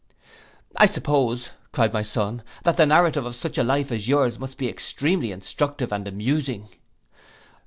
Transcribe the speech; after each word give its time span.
'I 0.77 0.87
suppose,' 0.87 1.51
cried 1.71 1.93
my 1.93 2.01
son, 2.01 2.41
'that 2.63 2.75
the 2.75 2.87
narrative 2.87 3.23
of 3.23 3.35
such 3.35 3.59
a 3.59 3.63
life 3.63 3.91
as 3.91 4.07
yours 4.07 4.39
must 4.39 4.57
be 4.57 4.67
extremely 4.67 5.31
instructive 5.31 5.93
and 5.93 6.07
amusing. 6.07 6.67